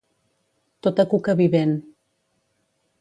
Tota 0.87 1.05
cuca 1.11 1.37
vivent. 1.43 1.77